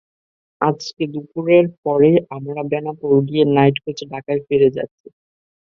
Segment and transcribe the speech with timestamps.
[0.61, 5.07] আজকে দুপুরের পরেই আমরা বেনাপোল গিয়ে নাইট কোচে ঢাকায় ফিরে যাচ্ছি।